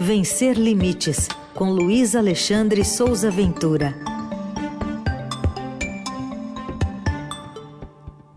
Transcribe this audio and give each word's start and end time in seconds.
Vencer 0.00 0.58
Limites, 0.58 1.28
com 1.54 1.70
Luiz 1.70 2.16
Alexandre 2.16 2.84
Souza 2.84 3.30
Ventura. 3.30 3.94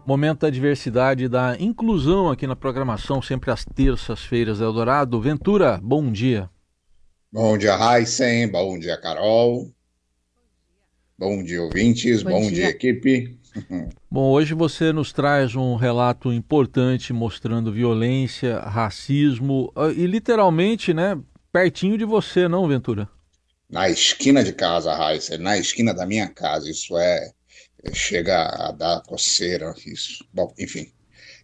Momento 0.05 0.41
da 0.41 0.49
diversidade 0.49 1.25
e 1.25 1.29
da 1.29 1.57
inclusão 1.59 2.29
aqui 2.29 2.45
na 2.45 2.55
programação, 2.55 3.21
sempre 3.21 3.51
às 3.51 3.65
terças-feiras, 3.65 4.61
Eldorado. 4.61 5.19
Ventura, 5.19 5.79
bom 5.81 6.11
dia. 6.11 6.49
Bom 7.31 7.57
dia, 7.57 7.75
Heisen. 7.75 8.47
Bom 8.49 8.77
dia, 8.77 8.95
Carol. 8.97 9.71
Bom 11.17 11.43
dia, 11.43 11.61
ouvintes. 11.63 12.21
Bom, 12.21 12.29
bom 12.29 12.41
dia. 12.41 12.51
dia, 12.51 12.69
equipe. 12.69 13.37
Bom, 14.09 14.29
hoje 14.31 14.53
você 14.53 14.93
nos 14.93 15.11
traz 15.11 15.55
um 15.55 15.75
relato 15.75 16.31
importante 16.31 17.11
mostrando 17.11 17.71
violência, 17.71 18.59
racismo 18.59 19.71
ah, 19.75 19.89
e 19.89 20.05
literalmente, 20.05 20.93
né, 20.93 21.19
pertinho 21.57 21.97
de 21.97 22.05
você, 22.05 22.47
não, 22.47 22.67
Ventura? 22.67 23.09
Na 23.67 23.89
esquina 23.89 24.43
de 24.43 24.53
casa, 24.53 24.93
Raíssa, 24.93 25.39
na 25.39 25.57
esquina 25.57 25.91
da 25.91 26.05
minha 26.05 26.27
casa. 26.27 26.69
Isso 26.69 26.95
é. 26.95 27.31
Chega 27.93 28.43
a 28.43 28.71
dar 28.71 29.01
coceira, 29.01 29.73
isso. 29.83 30.23
Bom, 30.31 30.53
enfim. 30.59 30.91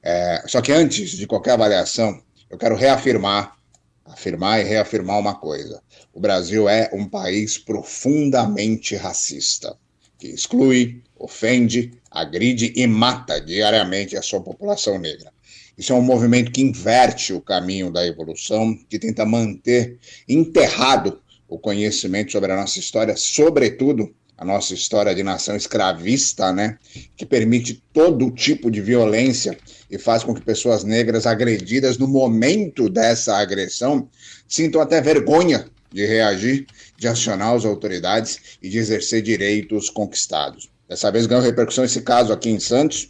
É, 0.03 0.43
só 0.47 0.61
que 0.61 0.71
antes 0.71 1.11
de 1.11 1.25
qualquer 1.25 1.53
avaliação, 1.53 2.21
eu 2.47 2.59
quero 2.59 2.75
reafirmar, 2.75 3.57
afirmar 4.05 4.59
e 4.59 4.63
reafirmar 4.63 5.17
uma 5.17 5.33
coisa. 5.33 5.81
O 6.13 6.19
Brasil 6.19 6.69
é 6.69 6.91
um 6.93 7.09
país 7.09 7.57
profundamente 7.57 8.95
racista, 8.95 9.75
que 10.19 10.27
exclui, 10.27 11.01
ofende, 11.15 11.91
agride 12.11 12.71
e 12.75 12.85
mata 12.85 13.41
diariamente 13.41 14.15
a 14.15 14.21
sua 14.21 14.43
população 14.43 14.99
negra. 14.99 15.32
Isso 15.77 15.91
é 15.91 15.95
um 15.95 16.01
movimento 16.01 16.51
que 16.51 16.61
inverte 16.61 17.33
o 17.33 17.41
caminho 17.41 17.91
da 17.91 18.05
evolução, 18.05 18.77
que 18.89 18.99
tenta 18.99 19.25
manter 19.25 19.97
enterrado 20.27 21.19
o 21.47 21.57
conhecimento 21.57 22.31
sobre 22.31 22.51
a 22.51 22.55
nossa 22.55 22.79
história, 22.79 23.15
sobretudo 23.15 24.13
a 24.37 24.45
nossa 24.45 24.73
história 24.73 25.13
de 25.13 25.23
nação 25.23 25.55
escravista, 25.55 26.51
né, 26.51 26.77
que 27.15 27.25
permite 27.25 27.83
todo 27.93 28.31
tipo 28.31 28.69
de 28.69 28.81
violência 28.81 29.57
e 29.89 29.97
faz 29.97 30.23
com 30.23 30.33
que 30.33 30.41
pessoas 30.41 30.83
negras 30.83 31.25
agredidas 31.25 31.97
no 31.97 32.07
momento 32.07 32.89
dessa 32.89 33.37
agressão 33.37 34.09
sintam 34.47 34.81
até 34.81 34.99
vergonha 35.01 35.67
de 35.91 36.05
reagir, 36.05 36.65
de 36.97 37.07
acionar 37.07 37.55
as 37.55 37.65
autoridades 37.65 38.57
e 38.61 38.67
de 38.67 38.79
exercer 38.79 39.21
direitos 39.21 39.89
conquistados. 39.89 40.69
Dessa 40.89 41.11
vez 41.11 41.27
ganhou 41.27 41.43
repercussão 41.43 41.85
esse 41.85 42.01
caso 42.01 42.33
aqui 42.33 42.49
em 42.49 42.59
Santos, 42.59 43.09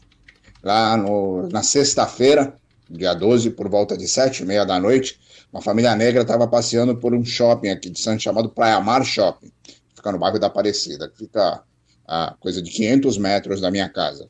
lá 0.63 0.95
no, 0.95 1.49
na 1.49 1.61
sexta-feira, 1.61 2.57
dia 2.89 3.13
12, 3.13 3.51
por 3.51 3.69
volta 3.69 3.97
de 3.97 4.07
sete 4.07 4.43
e 4.43 4.45
meia 4.45 4.65
da 4.65 4.79
noite, 4.79 5.19
uma 5.51 5.61
família 5.61 5.95
negra 5.95 6.21
estava 6.21 6.47
passeando 6.47 6.95
por 6.95 7.13
um 7.13 7.23
shopping 7.23 7.69
aqui 7.69 7.89
de 7.89 7.99
Santos 7.99 8.23
chamado 8.23 8.49
Praia 8.49 8.79
Mar 8.79 9.03
Shopping, 9.05 9.51
fica 9.93 10.11
no 10.11 10.17
bairro 10.17 10.39
da 10.39 10.47
Aparecida, 10.47 11.09
que 11.09 11.17
fica 11.17 11.63
a 12.07 12.35
coisa 12.39 12.61
de 12.61 12.71
500 12.71 13.17
metros 13.17 13.61
da 13.61 13.69
minha 13.69 13.89
casa. 13.89 14.29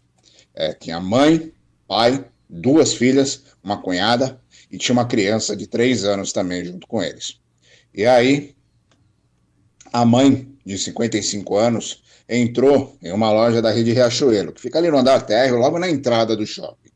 É, 0.55 0.73
tinha 0.73 0.99
mãe, 0.99 1.51
pai, 1.87 2.25
duas 2.49 2.93
filhas, 2.93 3.43
uma 3.63 3.81
cunhada 3.81 4.39
e 4.71 4.77
tinha 4.77 4.93
uma 4.93 5.05
criança 5.05 5.55
de 5.55 5.67
três 5.67 6.03
anos 6.03 6.31
também 6.31 6.65
junto 6.65 6.87
com 6.87 7.01
eles. 7.01 7.39
E 7.93 8.05
aí, 8.05 8.55
a 9.91 10.05
mãe, 10.05 10.51
de 10.65 10.77
55 10.77 11.55
anos, 11.55 12.02
entrou 12.35 12.97
em 13.01 13.11
uma 13.11 13.31
loja 13.31 13.61
da 13.61 13.69
rede 13.69 13.93
Riachuelo, 13.93 14.53
que 14.53 14.61
fica 14.61 14.79
ali 14.79 14.89
no 14.89 14.97
andar 14.97 15.21
térreo, 15.21 15.57
logo 15.57 15.77
na 15.77 15.89
entrada 15.89 16.35
do 16.35 16.45
shopping. 16.45 16.89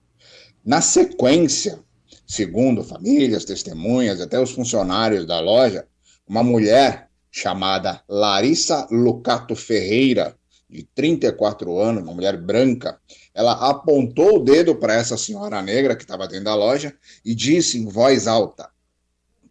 Na 0.66 0.82
sequência, 0.82 1.80
segundo 2.26 2.84
famílias, 2.84 3.46
testemunhas, 3.46 4.20
até 4.20 4.40
os 4.40 4.52
funcionários 4.52 5.26
da 5.26 5.40
loja, 5.40 5.86
uma 6.28 6.44
mulher 6.44 7.08
chamada 7.30 8.02
Larissa 8.10 8.88
Lucato 8.90 9.56
Ferreira, 9.56 10.36
de 10.70 10.84
34 10.84 11.80
anos, 11.80 12.04
uma 12.04 12.14
mulher 12.14 12.36
branca, 12.36 13.00
ela 13.34 13.54
apontou 13.70 14.38
o 14.38 14.44
dedo 14.44 14.76
para 14.76 14.96
essa 14.96 15.16
senhora 15.16 15.62
negra 15.62 15.96
que 15.96 16.04
estava 16.04 16.28
dentro 16.28 16.46
da 16.46 16.56
loja 16.56 16.94
e 17.24 17.34
disse 17.36 17.78
em 17.78 17.86
voz 17.86 18.28
alta: 18.28 18.70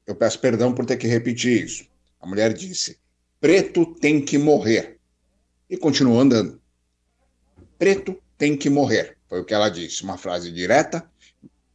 Eu 0.06 0.14
peço 0.14 0.38
perdão 0.40 0.74
por 0.74 0.84
ter 0.84 0.96
que 0.96 1.06
repetir 1.06 1.64
isso. 1.64 1.86
A 2.20 2.26
mulher 2.26 2.52
disse: 2.52 2.98
Preto 3.40 3.86
tem 3.94 4.20
que 4.20 4.36
morrer 4.36 4.95
e 5.68 5.76
continuou 5.76 6.20
andando. 6.20 6.60
Preto 7.78 8.20
tem 8.38 8.56
que 8.56 8.70
morrer, 8.70 9.16
foi 9.28 9.40
o 9.40 9.44
que 9.44 9.54
ela 9.54 9.68
disse. 9.68 10.02
Uma 10.02 10.16
frase 10.16 10.50
direta, 10.52 11.08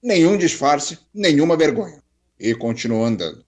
nenhum 0.02 0.38
disfarce, 0.38 0.97
nenhuma 1.13 1.57
vergonha. 1.57 2.01
E 2.40 2.56
continuou 2.56 3.06
andando. 3.06 3.46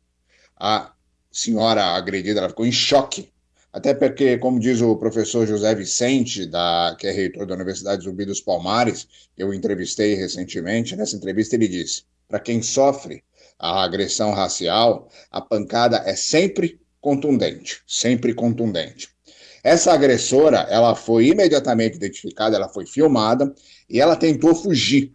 A 0.55 0.93
senhora 1.31 1.83
agredida 1.83 2.39
ela 2.39 2.49
ficou 2.49 2.65
em 2.65 2.71
choque, 2.71 3.31
até 3.71 3.93
porque, 3.93 4.37
como 4.37 4.59
diz 4.59 4.81
o 4.81 4.95
professor 4.95 5.47
José 5.47 5.73
Vicente, 5.73 6.45
da, 6.45 6.95
que 6.99 7.07
é 7.07 7.11
reitor 7.11 7.47
da 7.47 7.55
Universidade 7.55 8.03
Zumbi 8.03 8.23
dos 8.23 8.39
Palmares, 8.39 9.07
eu 9.35 9.51
entrevistei 9.51 10.13
recentemente, 10.13 10.95
nessa 10.95 11.15
entrevista 11.15 11.55
ele 11.55 11.67
disse: 11.67 12.03
para 12.27 12.39
quem 12.39 12.61
sofre 12.61 13.23
a 13.57 13.83
agressão 13.83 14.31
racial, 14.31 15.09
a 15.31 15.41
pancada 15.41 16.03
é 16.05 16.15
sempre 16.15 16.79
contundente, 17.01 17.81
sempre 17.87 18.33
contundente. 18.33 19.12
Essa 19.63 19.93
agressora, 19.93 20.67
ela 20.69 20.93
foi 20.93 21.27
imediatamente 21.27 21.95
identificada, 21.95 22.57
ela 22.57 22.67
foi 22.67 22.85
filmada 22.85 23.53
e 23.89 24.01
ela 24.01 24.15
tentou 24.15 24.53
fugir. 24.53 25.13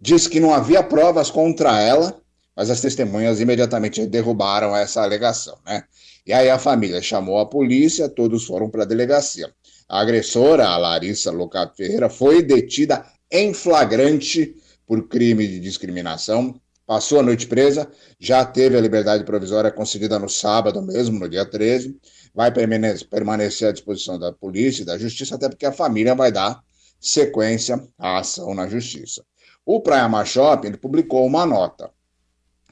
Diz 0.00 0.26
que 0.26 0.40
não 0.40 0.54
havia 0.54 0.82
provas 0.82 1.30
contra 1.30 1.78
ela, 1.80 2.18
mas 2.56 2.70
as 2.70 2.80
testemunhas 2.80 3.40
imediatamente 3.40 4.06
derrubaram 4.06 4.74
essa 4.74 5.02
alegação, 5.02 5.58
né? 5.66 5.84
E 6.26 6.32
aí 6.32 6.48
a 6.48 6.58
família 6.58 7.02
chamou 7.02 7.38
a 7.38 7.44
polícia, 7.44 8.08
todos 8.08 8.46
foram 8.46 8.70
para 8.70 8.84
a 8.84 8.86
delegacia. 8.86 9.52
A 9.86 10.00
agressora, 10.00 10.66
a 10.66 10.78
Larissa 10.78 11.30
Locato 11.30 11.76
Ferreira, 11.76 12.08
foi 12.08 12.42
detida 12.42 13.04
em 13.30 13.52
flagrante 13.52 14.54
por 14.86 15.06
crime 15.08 15.46
de 15.46 15.60
discriminação, 15.60 16.58
passou 16.86 17.20
a 17.20 17.22
noite 17.22 17.46
presa, 17.46 17.90
já 18.18 18.44
teve 18.44 18.76
a 18.76 18.80
liberdade 18.80 19.24
provisória 19.24 19.70
concedida 19.70 20.18
no 20.18 20.28
sábado 20.28 20.82
mesmo, 20.82 21.18
no 21.18 21.28
dia 21.28 21.44
13, 21.44 21.96
vai 22.34 22.52
permanecer 22.52 23.68
à 23.68 23.72
disposição 23.72 24.18
da 24.18 24.32
polícia 24.32 24.82
e 24.82 24.84
da 24.86 24.98
justiça, 24.98 25.34
até 25.34 25.48
porque 25.48 25.66
a 25.66 25.72
família 25.72 26.14
vai 26.14 26.30
dar 26.30 26.62
sequência 27.00 27.82
à 27.98 28.18
ação 28.18 28.54
na 28.54 28.66
justiça. 28.66 29.24
O 29.64 29.80
Praia 29.80 30.08
Mar 30.08 30.26
Shopping 30.26 30.72
publicou 30.72 31.26
uma 31.26 31.46
nota. 31.46 31.90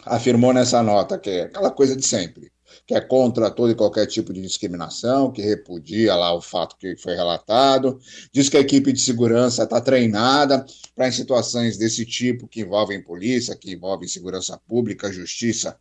Afirmou 0.04 0.52
nessa 0.52 0.82
nota 0.82 1.18
que 1.18 1.30
é 1.30 1.42
aquela 1.42 1.70
coisa 1.70 1.96
de 1.96 2.06
sempre, 2.06 2.52
que 2.86 2.94
é 2.94 3.00
contra 3.00 3.50
todo 3.50 3.72
e 3.72 3.74
qualquer 3.74 4.06
tipo 4.06 4.32
de 4.32 4.40
discriminação, 4.40 5.30
que 5.30 5.42
repudia 5.42 6.14
lá 6.14 6.34
o 6.34 6.40
fato 6.40 6.76
que 6.76 6.96
foi 6.96 7.14
relatado, 7.14 7.98
diz 8.32 8.48
que 8.48 8.56
a 8.56 8.60
equipe 8.60 8.92
de 8.92 9.00
segurança 9.00 9.62
está 9.62 9.80
treinada 9.80 10.64
para 10.94 11.08
em 11.08 11.12
situações 11.12 11.76
desse 11.76 12.04
tipo 12.04 12.48
que 12.48 12.60
envolvem 12.60 13.02
polícia, 13.02 13.56
que 13.56 13.72
envolvem 13.72 14.08
segurança 14.08 14.60
pública, 14.66 15.12
justiça 15.12 15.76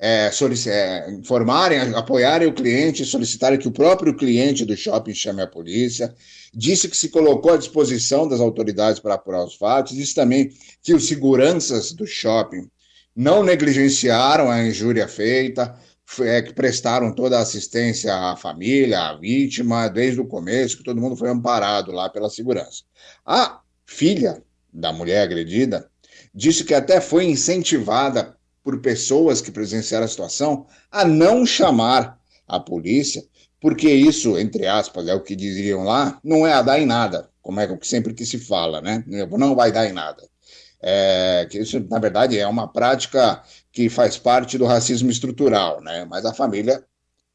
é, 0.00 0.30
é, 0.66 1.10
informarem, 1.10 1.78
apoiarem 1.94 2.46
o 2.46 2.54
cliente, 2.54 3.04
solicitarem 3.04 3.58
que 3.58 3.66
o 3.66 3.72
próprio 3.72 4.14
cliente 4.14 4.64
do 4.64 4.76
shopping 4.76 5.14
chame 5.14 5.42
a 5.42 5.46
polícia. 5.46 6.14
Disse 6.54 6.88
que 6.88 6.96
se 6.96 7.08
colocou 7.08 7.52
à 7.52 7.56
disposição 7.56 8.28
das 8.28 8.40
autoridades 8.40 9.00
para 9.00 9.14
apurar 9.14 9.44
os 9.44 9.56
fatos. 9.56 9.96
Disse 9.96 10.14
também 10.14 10.50
que 10.82 10.94
os 10.94 11.08
seguranças 11.08 11.92
do 11.92 12.06
shopping 12.06 12.70
não 13.14 13.42
negligenciaram 13.42 14.48
a 14.48 14.64
injúria 14.64 15.08
feita, 15.08 15.76
é, 16.20 16.42
que 16.42 16.52
prestaram 16.52 17.14
toda 17.14 17.38
a 17.38 17.42
assistência 17.42 18.14
à 18.14 18.36
família, 18.36 19.00
à 19.00 19.16
vítima, 19.16 19.88
desde 19.88 20.20
o 20.20 20.26
começo, 20.26 20.78
que 20.78 20.84
todo 20.84 21.00
mundo 21.00 21.16
foi 21.16 21.28
amparado 21.28 21.92
lá 21.92 22.08
pela 22.08 22.30
segurança. 22.30 22.84
A 23.24 23.60
filha 23.86 24.42
da 24.72 24.92
mulher 24.92 25.22
agredida 25.22 25.90
disse 26.34 26.64
que 26.64 26.74
até 26.74 27.00
foi 27.00 27.24
incentivada 27.26 28.36
por 28.62 28.80
pessoas 28.80 29.40
que 29.40 29.50
presenciaram 29.50 30.04
a 30.04 30.08
situação 30.08 30.66
a 30.90 31.04
não 31.04 31.46
chamar 31.46 32.18
a 32.46 32.60
polícia, 32.60 33.22
porque 33.60 33.90
isso, 33.90 34.38
entre 34.38 34.66
aspas, 34.66 35.08
é 35.08 35.14
o 35.14 35.22
que 35.22 35.34
diziam 35.34 35.84
lá, 35.84 36.18
não 36.22 36.46
é 36.46 36.52
a 36.52 36.62
dar 36.62 36.80
em 36.80 36.86
nada, 36.86 37.28
como 37.42 37.60
é 37.60 37.64
o 37.64 37.78
que 37.78 37.86
sempre 37.86 38.14
que 38.14 38.24
se 38.24 38.38
fala, 38.38 38.80
né? 38.80 39.04
Não 39.06 39.54
vai 39.54 39.72
dar 39.72 39.86
em 39.86 39.92
nada. 39.92 40.22
É, 40.80 41.46
que 41.50 41.58
isso, 41.58 41.84
na 41.90 41.98
verdade, 41.98 42.38
é 42.38 42.46
uma 42.46 42.68
prática 42.68 43.42
que 43.72 43.88
faz 43.88 44.16
parte 44.16 44.56
do 44.56 44.64
racismo 44.64 45.10
estrutural, 45.10 45.80
né? 45.80 46.06
Mas 46.08 46.24
a 46.24 46.32
família 46.32 46.84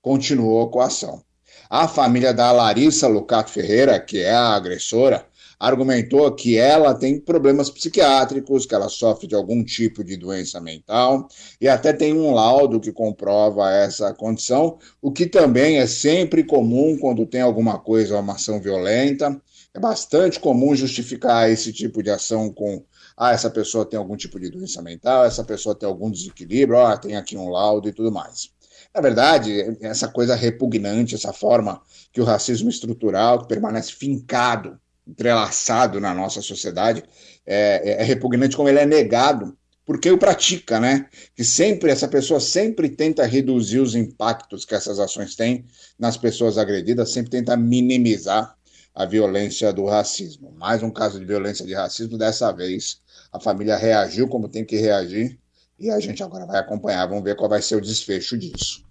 continuou 0.02 0.70
com 0.70 0.80
a 0.80 0.86
ação. 0.86 1.22
A 1.70 1.88
família 1.88 2.34
da 2.34 2.52
Larissa 2.52 3.08
Lucato 3.08 3.50
Ferreira, 3.50 4.00
que 4.00 4.20
é 4.20 4.32
a 4.32 4.56
agressora, 4.56 5.26
argumentou 5.60 6.30
que 6.36 6.58
ela 6.58 6.94
tem 6.94 7.20
problemas 7.20 7.70
psiquiátricos, 7.70 8.66
que 8.66 8.76
ela 8.76 8.90
sofre 8.90 9.28
de 9.28 9.34
algum 9.34 9.64
tipo 9.64 10.04
de 10.04 10.18
doença 10.18 10.60
mental, 10.60 11.28
e 11.60 11.70
até 11.70 11.94
tem 11.94 12.14
um 12.14 12.32
laudo 12.32 12.82
que 12.82 12.92
comprova 12.92 13.72
essa 13.72 14.14
condição, 14.14 14.78
o 15.02 15.12
que 15.12 15.26
também 15.26 15.78
é 15.78 15.88
sempre 15.88 16.44
comum 16.44 16.98
quando 17.00 17.26
tem 17.26 17.42
alguma 17.42 17.80
coisa, 17.80 18.20
uma 18.20 18.34
ação 18.34 18.60
violenta. 18.60 19.42
É 19.74 19.80
bastante 19.80 20.40
comum 20.40 20.76
justificar 20.76 21.50
esse 21.50 21.72
tipo 21.72 22.04
de 22.04 22.12
ação 22.12 22.52
com 22.52 22.84
ah, 23.18 23.32
essa 23.32 23.50
pessoa 23.50 23.86
tem 23.86 23.98
algum 23.98 24.16
tipo 24.16 24.40
de 24.40 24.50
doença 24.50 24.82
mental, 24.82 25.26
essa 25.26 25.44
pessoa 25.44 25.76
tem 25.76 25.88
algum 25.88 26.10
desequilíbrio, 26.10 26.80
ah, 26.80 26.98
tem 26.98 27.16
aqui 27.16 27.38
um 27.38 27.50
laudo 27.50 27.88
e 27.90 27.94
tudo 27.94 28.12
mais. 28.12 28.52
Na 28.94 29.02
verdade, 29.02 29.78
essa 29.82 30.08
coisa 30.08 30.36
repugnante, 30.36 31.16
essa 31.16 31.34
forma 31.34 31.82
que 32.12 32.22
o 32.22 32.26
racismo 32.26 32.70
estrutural, 32.70 33.40
que 33.40 33.48
permanece 33.48 33.94
fincado, 33.94 34.80
entrelaçado 35.08 36.00
na 36.00 36.14
nossa 36.14 36.42
sociedade, 36.42 37.04
é, 37.46 37.82
é, 37.84 38.02
é 38.02 38.04
repugnante 38.04 38.56
como 38.56 38.70
ele 38.70 38.80
é 38.80 38.86
negado 38.86 39.58
porque 39.86 40.10
o 40.10 40.18
pratica, 40.18 40.80
né? 40.80 41.08
Que 41.36 41.44
sempre 41.44 41.92
essa 41.92 42.08
pessoa 42.08 42.40
sempre 42.40 42.90
tenta 42.90 43.26
reduzir 43.26 43.80
os 43.80 43.96
impactos 43.96 44.64
que 44.64 44.76
essas 44.76 45.00
ações 45.00 45.36
têm 45.36 45.66
nas 46.00 46.16
pessoas 46.16 46.58
agredidas, 46.58 47.12
sempre 47.12 47.32
tenta 47.32 47.58
minimizar 47.58 48.56
a 48.96 49.06
violência 49.06 49.74
do 49.74 49.86
racismo. 49.86 50.54
Mais 50.58 50.82
um 50.84 50.92
caso 50.92 51.20
de 51.20 51.26
violência 51.26 51.66
de 51.66 51.74
racismo, 51.74 52.18
dessa 52.18 52.52
vez 52.52 53.02
a 53.34 53.40
família 53.40 53.76
reagiu 53.76 54.28
como 54.28 54.48
tem 54.48 54.64
que 54.64 54.78
reagir 54.78 55.40
e 55.80 55.90
a 55.90 56.00
gente 56.00 56.22
agora 56.22 56.46
vai 56.46 56.60
acompanhar, 56.60 57.08
vamos 57.08 57.24
ver 57.24 57.36
qual 57.36 57.50
vai 57.50 57.62
ser 57.62 57.76
o 57.76 57.82
desfecho 57.82 58.38
disso. 58.38 58.86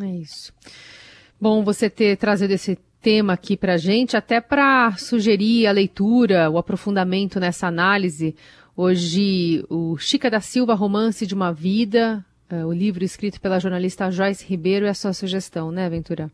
É 0.00 0.06
isso. 0.06 0.52
Bom 1.40 1.62
você 1.62 1.88
ter 1.88 2.16
trazido 2.16 2.52
esse 2.52 2.76
tema 3.00 3.34
aqui 3.34 3.56
para 3.56 3.76
gente, 3.76 4.16
até 4.16 4.40
para 4.40 4.96
sugerir 4.96 5.66
a 5.66 5.72
leitura, 5.72 6.50
o 6.50 6.58
aprofundamento 6.58 7.38
nessa 7.38 7.66
análise. 7.66 8.34
Hoje, 8.76 9.64
o 9.70 9.96
Chica 9.96 10.28
da 10.28 10.40
Silva, 10.40 10.74
Romance 10.74 11.26
de 11.26 11.34
uma 11.34 11.52
Vida, 11.52 12.24
uh, 12.50 12.66
o 12.66 12.72
livro 12.72 13.04
escrito 13.04 13.40
pela 13.40 13.60
jornalista 13.60 14.10
Joyce 14.10 14.44
Ribeiro, 14.44 14.86
é 14.86 14.88
a 14.88 14.94
sua 14.94 15.12
sugestão, 15.12 15.70
né, 15.70 15.88
Ventura? 15.88 16.30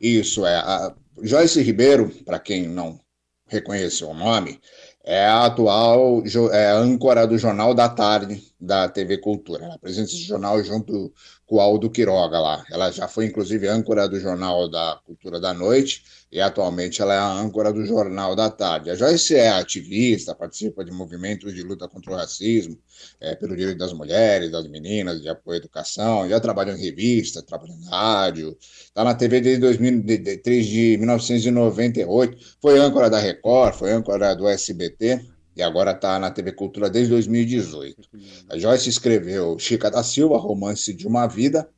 Isso, 0.00 0.46
é. 0.46 0.56
A 0.56 0.94
Joyce 1.22 1.60
Ribeiro, 1.60 2.08
para 2.24 2.38
quem 2.38 2.66
não 2.66 2.98
reconheceu 3.46 4.08
o 4.08 4.14
nome, 4.14 4.60
é 5.06 5.24
a 5.24 5.46
atual 5.46 6.22
é 6.52 6.72
âncora 6.72 7.26
do 7.26 7.38
Jornal 7.38 7.72
da 7.72 7.88
Tarde 7.88 8.42
da 8.58 8.88
TV 8.88 9.18
Cultura. 9.18 9.64
Ela 9.64 9.74
apresenta 9.74 10.08
esse 10.08 10.22
jornal 10.22 10.62
junto 10.64 11.12
com 11.46 11.56
o 11.56 11.60
Aldo 11.60 11.90
Quiroga 11.90 12.40
lá. 12.40 12.64
Ela 12.70 12.90
já 12.90 13.06
foi, 13.06 13.26
inclusive, 13.26 13.68
âncora 13.68 14.08
do 14.08 14.18
Jornal 14.18 14.68
da 14.68 15.00
Cultura 15.04 15.38
da 15.38 15.52
Noite 15.52 16.02
e 16.32 16.40
atualmente 16.40 17.00
ela 17.00 17.14
é 17.14 17.18
a 17.18 17.32
âncora 17.32 17.72
do 17.72 17.84
Jornal 17.84 18.34
da 18.34 18.50
Tarde. 18.50 18.90
A 18.90 18.94
Joyce 18.94 19.36
é 19.36 19.48
ativista, 19.48 20.34
participa 20.34 20.84
de 20.84 20.90
movimentos 20.90 21.54
de 21.54 21.62
luta 21.62 21.86
contra 21.88 22.12
o 22.12 22.16
racismo, 22.16 22.76
é, 23.20 23.34
pelo 23.34 23.56
direito 23.56 23.78
das 23.78 23.92
mulheres, 23.92 24.50
das 24.50 24.66
meninas, 24.66 25.22
de 25.22 25.28
apoio 25.28 25.56
à 25.56 25.58
educação, 25.58 26.28
já 26.28 26.40
trabalhou 26.40 26.74
em 26.74 26.80
revista, 26.80 27.42
trabalha 27.42 27.72
em 27.72 27.84
rádio, 27.88 28.56
está 28.60 29.04
na 29.04 29.14
TV 29.14 29.40
desde 29.40 29.60
2003, 29.60 30.66
de 30.66 30.96
1998, 30.98 32.56
foi 32.60 32.78
âncora 32.78 33.08
da 33.08 33.18
Record, 33.18 33.74
foi 33.74 33.92
âncora 33.92 34.34
do 34.34 34.48
SBT, 34.48 35.35
e 35.56 35.62
agora 35.62 35.92
está 35.92 36.18
na 36.18 36.30
TV 36.30 36.52
Cultura 36.52 36.90
desde 36.90 37.10
2018. 37.10 38.08
A 38.50 38.58
Joyce 38.58 38.90
escreveu 38.90 39.58
Chica 39.58 39.90
da 39.90 40.02
Silva, 40.02 40.36
Romance 40.36 40.92
de 40.92 41.06
uma 41.06 41.26
Vida, 41.26 41.68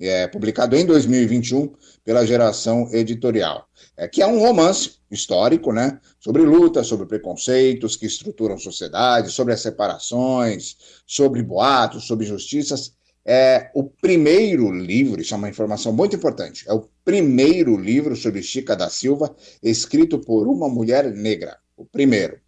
é, 0.00 0.26
publicado 0.26 0.76
em 0.76 0.84
2021 0.84 1.72
pela 2.04 2.26
Geração 2.26 2.88
Editorial, 2.92 3.66
é, 3.96 4.06
que 4.08 4.22
é 4.22 4.26
um 4.26 4.38
romance 4.40 4.98
histórico, 5.10 5.72
né, 5.72 5.98
sobre 6.20 6.42
luta, 6.42 6.84
sobre 6.84 7.06
preconceitos 7.06 7.96
que 7.96 8.06
estruturam 8.06 8.58
sociedade, 8.58 9.30
sobre 9.30 9.54
as 9.54 9.60
separações, 9.60 10.76
sobre 11.06 11.42
boatos, 11.42 12.06
sobre 12.06 12.26
justiças. 12.26 12.92
É 13.24 13.70
o 13.74 13.84
primeiro 13.84 14.70
livro, 14.72 15.20
isso 15.20 15.34
é 15.34 15.36
uma 15.36 15.50
informação 15.50 15.92
muito 15.92 16.16
importante, 16.16 16.64
é 16.66 16.72
o 16.72 16.88
primeiro 17.04 17.76
livro 17.76 18.16
sobre 18.16 18.42
Chica 18.42 18.74
da 18.74 18.88
Silva 18.88 19.34
escrito 19.62 20.18
por 20.18 20.46
uma 20.48 20.68
mulher 20.68 21.12
negra, 21.12 21.58
o 21.76 21.84
primeiro. 21.84 22.40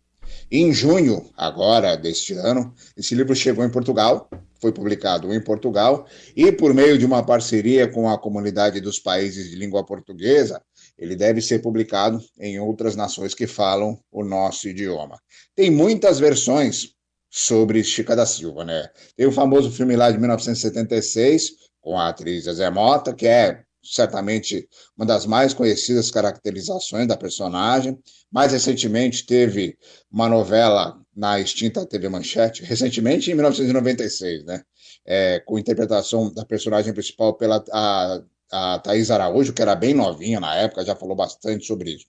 Em 0.52 0.72
junho, 0.72 1.30
agora 1.36 1.96
deste 1.96 2.34
ano, 2.34 2.74
esse 2.96 3.14
livro 3.14 3.36
chegou 3.36 3.64
em 3.64 3.70
Portugal, 3.70 4.28
foi 4.60 4.72
publicado 4.72 5.32
em 5.32 5.40
Portugal, 5.40 6.08
e 6.34 6.50
por 6.50 6.74
meio 6.74 6.98
de 6.98 7.06
uma 7.06 7.24
parceria 7.24 7.86
com 7.86 8.10
a 8.10 8.18
comunidade 8.18 8.80
dos 8.80 8.98
países 8.98 9.48
de 9.48 9.54
língua 9.54 9.86
portuguesa, 9.86 10.60
ele 10.98 11.14
deve 11.14 11.40
ser 11.40 11.60
publicado 11.60 12.20
em 12.40 12.58
outras 12.58 12.96
nações 12.96 13.32
que 13.32 13.46
falam 13.46 13.96
o 14.10 14.24
nosso 14.24 14.68
idioma. 14.68 15.20
Tem 15.54 15.70
muitas 15.70 16.18
versões 16.18 16.94
sobre 17.30 17.84
Chica 17.84 18.16
da 18.16 18.26
Silva, 18.26 18.64
né? 18.64 18.88
Tem 19.16 19.26
o 19.26 19.32
famoso 19.32 19.70
filme 19.70 19.94
lá 19.94 20.10
de 20.10 20.18
1976, 20.18 21.52
com 21.80 21.96
a 21.96 22.08
atriz 22.08 22.44
Zé 22.44 22.68
Mota, 22.70 23.14
que 23.14 23.28
é 23.28 23.62
certamente 23.82 24.68
uma 24.96 25.06
das 25.06 25.26
mais 25.26 25.54
conhecidas 25.54 26.10
caracterizações 26.10 27.06
da 27.06 27.16
personagem. 27.16 27.98
Mais 28.30 28.52
recentemente 28.52 29.26
teve 29.26 29.76
uma 30.10 30.28
novela 30.28 31.00
na 31.14 31.40
extinta 31.40 31.84
TV 31.86 32.08
Manchete, 32.08 32.62
recentemente 32.62 33.30
em 33.30 33.34
1996, 33.34 34.44
né? 34.44 34.62
É, 35.04 35.40
com 35.40 35.58
interpretação 35.58 36.32
da 36.32 36.44
personagem 36.44 36.92
principal 36.92 37.34
pela 37.34 37.64
a, 37.72 38.22
a 38.52 38.78
Thaís 38.78 39.10
Araújo, 39.10 39.52
que 39.52 39.62
era 39.62 39.74
bem 39.74 39.94
novinha 39.94 40.38
na 40.38 40.54
época, 40.54 40.84
já 40.84 40.94
falou 40.94 41.16
bastante 41.16 41.66
sobre 41.66 41.92
isso. 41.92 42.06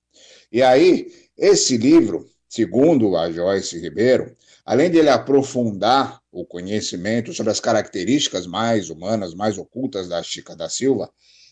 E 0.52 0.62
aí, 0.62 1.08
esse 1.38 1.78
livro, 1.78 2.30
segundo 2.48 3.16
a 3.16 3.32
Joyce 3.32 3.80
Ribeiro, 3.80 4.36
além 4.66 4.92
de 4.92 4.98
ele 4.98 5.10
aprofundar 5.10 6.22
o 6.32 6.46
conhecimento 6.46 7.34
sobre 7.34 7.52
as 7.52 7.60
características 7.60 8.46
mais 8.46 8.90
humanas, 8.90 9.34
mais 9.34 9.58
ocultas 9.58 10.08
da 10.08 10.22
Chica 10.22 10.56
da 10.56 10.70
Silva, 10.70 11.10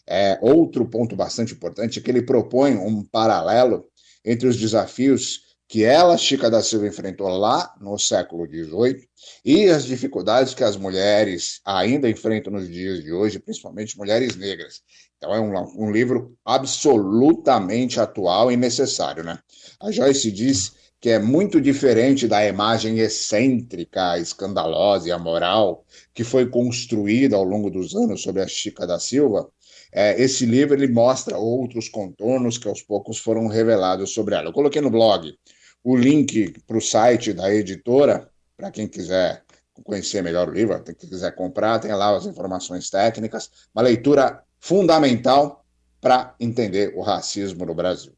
é, 0.08 0.38
outro 0.42 0.86
ponto 0.86 1.16
bastante 1.16 1.54
importante 1.54 2.00
é 2.00 2.02
que 2.02 2.10
ele 2.10 2.22
propõe 2.22 2.76
um 2.76 3.04
paralelo 3.04 3.86
entre 4.24 4.48
os 4.48 4.58
desafios 4.58 5.50
que 5.68 5.84
ela, 5.84 6.18
Chica 6.18 6.50
da 6.50 6.64
Silva, 6.64 6.88
enfrentou 6.88 7.28
lá 7.28 7.76
no 7.80 7.98
século 8.00 8.48
XVIII 8.48 9.08
e 9.46 9.70
as 9.70 9.86
dificuldades 9.86 10.56
que 10.56 10.64
as 10.64 10.76
mulheres 10.76 11.62
ainda 11.64 12.10
enfrentam 12.10 12.52
nos 12.52 12.68
dias 12.68 13.04
de 13.04 13.14
hoje, 13.14 13.38
principalmente 13.38 13.96
mulheres 13.96 14.36
negras. 14.36 14.82
Então 15.18 15.34
é 15.34 15.40
um, 15.40 15.86
um 15.86 15.92
livro 15.92 16.36
absolutamente 16.44 18.00
atual 18.00 18.52
e 18.52 18.58
necessário, 18.58 19.24
né? 19.24 19.38
A 19.80 19.92
Joyce 19.92 20.32
diz 20.32 20.74
que 21.00 21.10
é 21.10 21.20
muito 21.20 21.62
diferente 21.62 22.28
da 22.28 22.46
imagem 22.46 23.00
excêntrica, 23.00 24.18
escandalosa 24.18 25.08
e 25.08 25.12
amoral 25.12 25.86
que 26.14 26.24
foi 26.24 26.50
construída 26.50 27.36
ao 27.36 27.44
longo 27.44 27.70
dos 27.70 27.96
anos 27.96 28.22
sobre 28.22 28.42
a 28.42 28.48
Chica 28.48 28.88
da 28.88 29.00
Silva, 29.00 29.50
é, 29.92 30.22
esse 30.22 30.46
livro 30.46 30.76
ele 30.76 30.92
mostra 30.92 31.38
outros 31.38 31.90
contornos 31.90 32.58
que 32.58 32.68
aos 32.68 32.82
poucos 32.82 33.18
foram 33.18 33.48
revelados 33.48 34.14
sobre 34.14 34.36
ela. 34.36 34.50
Eu 34.50 34.54
coloquei 34.54 34.82
no 34.82 34.90
blog 34.90 35.34
o 35.84 35.96
link 35.96 36.54
para 36.68 36.78
o 36.78 36.82
site 36.82 37.34
da 37.34 37.54
editora, 37.54 38.30
para 38.56 38.72
quem 38.72 38.88
quiser 38.88 39.44
conhecer 39.84 40.22
melhor 40.22 40.50
o 40.50 40.52
livro, 40.52 40.84
quem 40.84 40.94
quiser 40.94 41.34
comprar, 41.34 41.80
tem 41.80 41.92
lá 41.94 42.16
as 42.16 42.26
informações 42.26 42.90
técnicas, 42.90 43.50
uma 43.74 43.82
leitura 43.82 44.44
fundamental 44.60 45.66
para 46.02 46.36
entender 46.40 46.94
o 46.96 47.02
racismo 47.02 47.66
no 47.66 47.74
Brasil. 47.74 48.14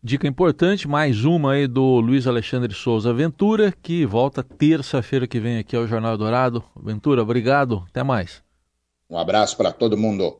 Dica 0.00 0.28
importante, 0.28 0.86
mais 0.86 1.24
uma 1.24 1.52
aí 1.52 1.66
do 1.66 1.98
Luiz 1.98 2.28
Alexandre 2.28 2.72
Souza 2.72 3.12
Ventura, 3.12 3.74
que 3.82 4.06
volta 4.06 4.44
terça-feira 4.44 5.26
que 5.26 5.40
vem 5.40 5.58
aqui 5.58 5.74
ao 5.74 5.88
Jornal 5.88 6.16
Dourado. 6.16 6.62
Ventura, 6.80 7.20
obrigado, 7.20 7.84
até 7.88 8.04
mais. 8.04 8.47
Um 9.10 9.16
abraço 9.18 9.56
para 9.56 9.72
todo 9.72 9.96
mundo. 9.96 10.36